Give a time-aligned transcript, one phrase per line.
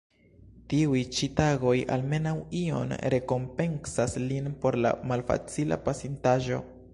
[0.71, 6.65] Tiuj ĉi tagoj almenaŭ iom rekompencas lin por la malfacila pasintaĵo.